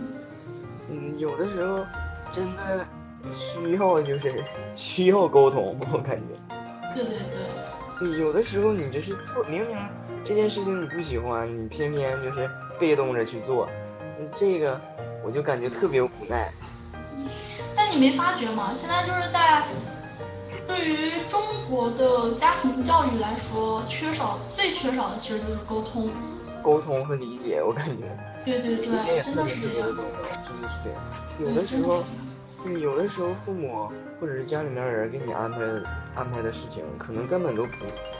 [0.90, 1.86] 嗯，有的时候
[2.32, 2.86] 真的
[3.34, 4.44] 需要就是
[4.76, 6.56] 需要沟通，我感觉。
[6.94, 8.20] 对对对。
[8.20, 9.78] 有的时候你就是做，明明
[10.24, 13.68] 这件事情你不喜欢，你偏偏就是被动着去做，
[14.34, 14.80] 这个
[15.24, 16.52] 我就感觉特别无奈。
[17.76, 18.72] 但你没发觉吗？
[18.74, 19.64] 现在就是在。
[20.68, 21.40] 对于中
[21.70, 26.10] 国的家庭教育来说，缺少最缺少的其实就是沟通，
[26.66, 28.04] 沟通和理解，我感觉。
[28.44, 29.88] 对对对，真的是这样。
[29.94, 31.00] 真的是这样。
[31.40, 32.04] 有的时候，
[32.82, 33.88] 有的时候父母
[34.20, 35.60] 或者是家里面人给你安排
[36.16, 37.72] 安排的事情，可能根本都不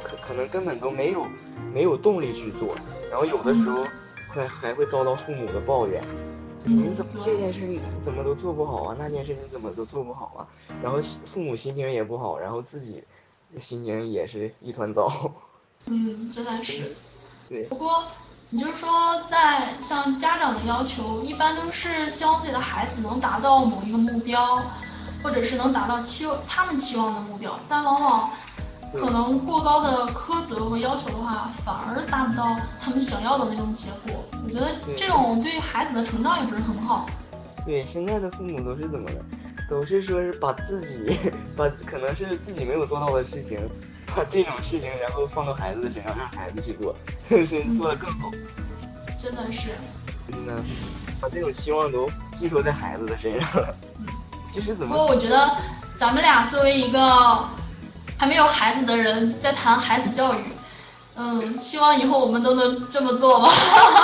[0.04, 1.26] 可，可能根本都没有
[1.74, 2.76] 没有动力去做，
[3.10, 3.84] 然后有的时候
[4.30, 6.00] 还还会遭到父母的抱怨。
[6.66, 8.96] 你怎么这件事你怎么都做不好啊？
[9.00, 10.48] 那件事你怎么都做不好啊？
[10.84, 13.04] 然后父母心情也不好，然后自己
[13.58, 15.32] 心情也是一团糟。
[15.86, 16.92] 嗯，真的是。
[17.50, 17.64] 对。
[17.66, 18.04] 不过
[18.56, 24.64] 你就是说，在像家长的要求，一般都是希望自己的孩子能达到某一个目标，
[25.22, 28.30] 或者是能达到期他们期望的目标，但往往。
[28.94, 34.24] 可能过高的苛责和要求的话，反而达不到他们想要的那种结果。
[34.46, 37.06] 我觉得这种对孩子的成长也不是很好。
[37.66, 39.16] 对，现在的父母都是怎么的？
[39.70, 41.18] 都是说是把自己，
[41.56, 43.60] 把可能是自己没有做到的事情，
[44.16, 46.96] 把这种事情然后放到孩子的身上，让孩子去做，
[47.30, 48.32] 是做的更好。
[49.18, 49.70] 真的是。
[50.32, 50.54] 真的，
[51.22, 53.76] 把这种希望都寄托在孩子的身上了。
[54.52, 54.96] 其实怎么？
[54.96, 55.58] 不过我觉得
[55.98, 57.50] 咱们俩作为一个。
[58.18, 60.38] 还没有孩子的人在谈孩子教育，
[61.16, 63.50] 嗯，希望以后我们都能这么做吧。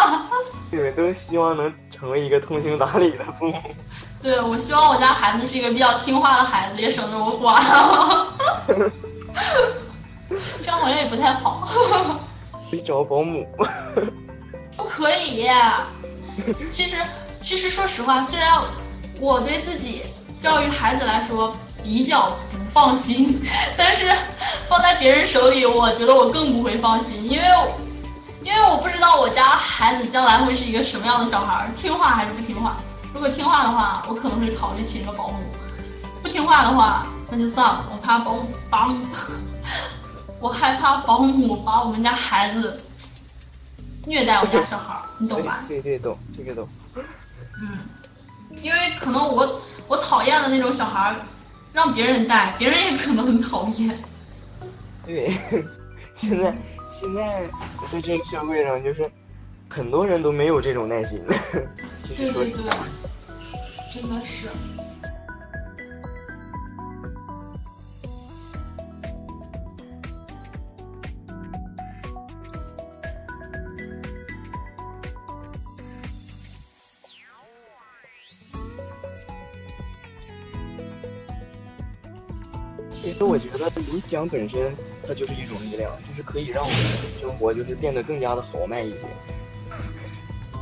[0.69, 3.57] 你们都希望能成为一个通情达理的父母。
[4.21, 7.63] 对，我希望我家孩子是一个比较听话的孩子，也省得我管。
[10.61, 11.67] 这样好像也不太好。
[12.69, 13.47] 去找保姆。
[14.77, 15.47] 不可以。
[16.71, 16.95] 其实，
[17.39, 18.61] 其实说实话，虽然
[19.19, 20.03] 我对自己
[20.39, 22.61] 教育孩子来说比较不。
[22.71, 23.37] 放心，
[23.75, 24.09] 但是
[24.69, 27.45] 放在别人手里，我觉得我更不会放心，因为
[28.43, 32.77] 因为我不知道我家孩子将来会是一个什么样的小孩，听话还是不听话。
[33.13, 35.35] 如果听话的话，我可能会考虑请个保姆；
[36.21, 39.05] 不听话的话，那就算了，我怕保姆保姆，
[40.39, 42.81] 我害怕保姆把我们家孩子
[44.05, 45.63] 虐待我家小孩，你懂吧？
[45.67, 46.67] 对对懂，这个懂。
[47.61, 47.79] 嗯，
[48.61, 51.15] 因为可能我我讨厌的那种小孩。
[51.73, 53.97] 让别人带，别人也可能很讨厌。
[55.05, 55.31] 对，
[56.15, 56.53] 现在
[56.89, 57.47] 现在
[57.89, 59.09] 在这个社会上，就是
[59.71, 61.23] 很多人都没有这种耐心。
[62.13, 62.61] 对对对，
[63.93, 64.49] 真的是。
[83.01, 84.75] 其实我觉得理想本身
[85.07, 86.77] 它就是一种力量，就是可以让我们
[87.21, 88.97] 生活就是变得更加的豪迈一些。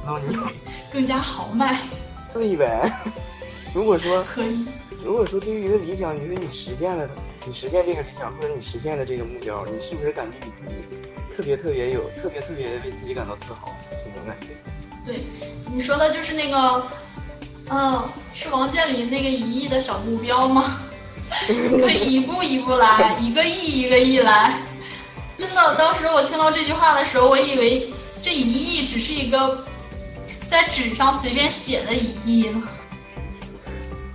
[0.09, 0.35] 然后你
[0.91, 1.79] 更加豪迈？
[2.33, 2.91] 对呗。
[3.73, 4.65] 如果说可以，
[5.03, 7.07] 如果说对于一个理想，你说你实现了，
[7.45, 10.73] 你实现这个理想或者你实现了这个目标，你是不是感觉你自己
[11.35, 13.77] 特别特别有特别特别的为自己感到自豪？
[13.91, 14.47] 这种感觉。
[15.05, 15.21] 对，
[15.71, 16.87] 你说的就是那个
[17.69, 20.79] 嗯，是王健林那个一亿的小目标吗？
[21.47, 24.59] 可以一步一步来，一个亿一个亿来。
[25.37, 27.87] 真的，当时我听到这句话的时候，我以为
[28.21, 29.63] 这一亿只是一个
[30.49, 32.67] 在纸上随便写的一亿呢。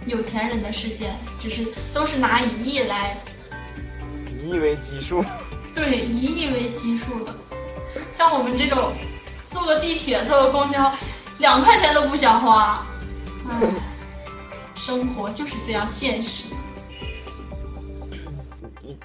[0.07, 3.17] 有钱人的世界，只是都是拿一亿来，
[4.39, 5.25] 一亿为基数。
[5.75, 7.35] 对，一亿为基数的。
[8.13, 8.93] 像我们这种
[9.49, 10.93] 坐个地铁、坐个公交，
[11.39, 12.87] 两块钱都不想花。
[13.49, 13.67] 唉，
[14.75, 16.55] 生活就是这样现实。
[18.83, 18.99] 你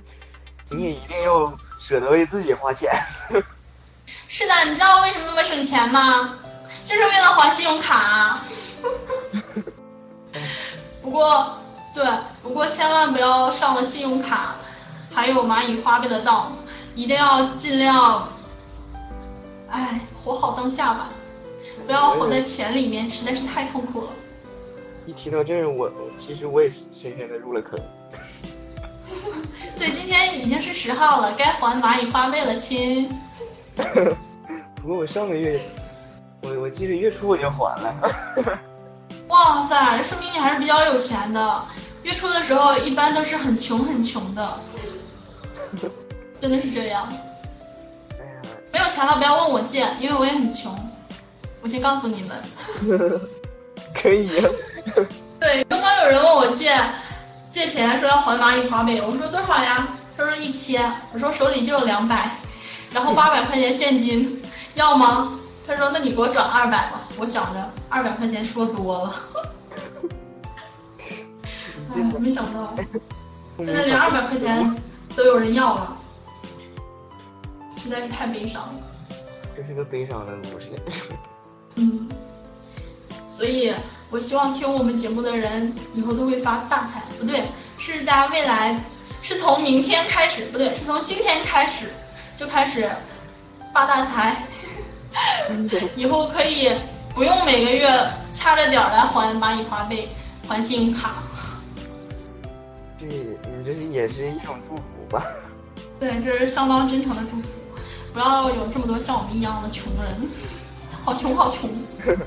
[0.70, 2.92] 你也一定要舍得为自己花钱。
[4.28, 6.38] 是的，你知道为什么那么省钱吗？
[6.90, 8.42] 就是为了还信用卡。
[11.04, 11.60] 不过，
[11.94, 12.04] 对，
[12.42, 14.56] 不过千万不要上了信用卡，
[15.14, 16.52] 还有蚂蚁花呗的当，
[16.96, 18.28] 一定要尽量，
[19.70, 21.10] 哎，活好当下吧，
[21.86, 24.08] 不要活在钱里面，实在是太痛苦了。
[25.06, 27.80] 一提到这，我其实我也深深的入了坑。
[29.78, 33.08] 对，今天已经是十号了，该还蚂蚁花呗了，亲。
[34.82, 35.62] 不过我上个月，
[36.50, 37.94] 我我记得月初我就还了。
[39.28, 41.64] 哇塞，说明你还是比较有钱的。
[42.02, 44.60] 月初的时候一般都是很穷很穷的，
[46.40, 47.08] 真的是这样。
[48.72, 50.74] 没有钱了不要问我借，因为我也很穷。
[51.62, 53.20] 我先告诉你们。
[53.94, 54.30] 可以。
[55.40, 56.72] 对，刚刚有人问我借
[57.50, 59.88] 借钱，说要还蚂蚁花呗，我说多少呀？
[60.18, 62.32] 他说一千，我说手里就有两百，
[62.92, 64.42] 然后八百块钱现金，
[64.74, 65.39] 要吗？
[65.70, 69.16] 他说：“那你给我转二百吧。”我想着二百块钱说多了，
[71.94, 72.74] 哎，没想到，
[73.58, 74.76] 现在连二百块钱
[75.16, 75.96] 都有人要了，
[77.78, 78.74] 实在是太悲伤了。
[79.56, 80.72] 这是个悲伤的故事。
[81.76, 82.10] 嗯，
[83.30, 83.72] 所以
[84.10, 87.04] 我希望听我们节目的人以后都会发大财。
[87.20, 87.46] 不对，
[87.78, 88.84] 是在未来，
[89.22, 91.92] 是从明天开始，不对，是从今天开始
[92.36, 92.90] 就开始
[93.72, 94.48] 发大财。
[95.96, 96.72] 以后可以
[97.14, 97.90] 不用每个月
[98.32, 100.08] 掐着点儿来还蚂蚁花呗、
[100.48, 101.24] 还信用卡。
[102.98, 105.26] 对，你这是也是一种祝福吧？
[106.00, 107.48] 对，这是相当真诚的祝福。
[108.14, 110.30] 不要有这么多像我们一样的穷人，
[111.04, 111.70] 好穷好穷。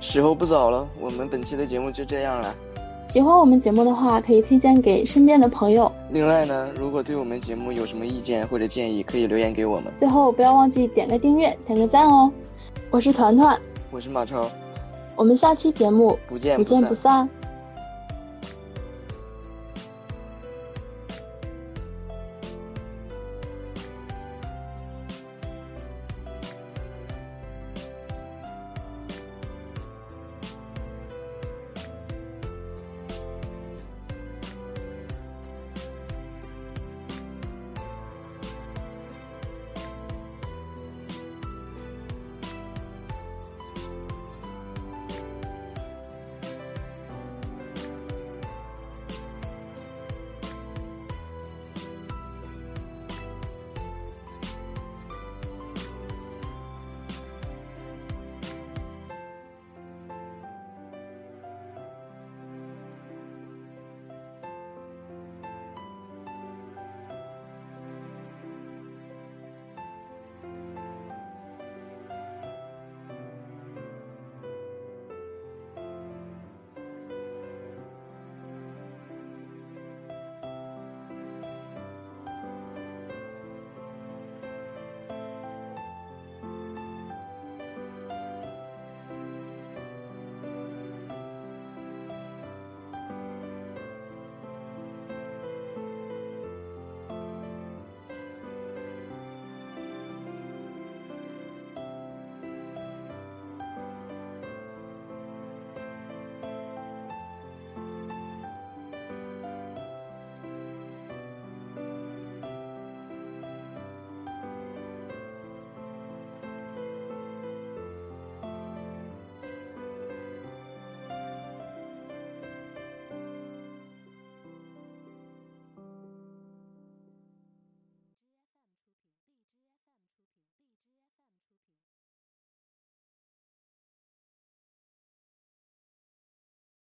[0.00, 2.54] 时候不早了，我们本期的节目就这样了。
[3.08, 5.90] 喜欢我们节目的话，可以推荐给身边的朋友。
[6.10, 9.90] 另外呢，如果对我们节目有什么意见或者建议，可以留言给我们。
[9.96, 12.30] 最后不要忘记点个订阅，点个赞哦。
[12.90, 13.58] 我是团团，
[13.90, 14.46] 我是马超，
[15.16, 17.26] 我们下期节目不见不见不散。